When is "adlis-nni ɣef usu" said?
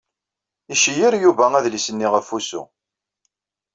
1.57-2.61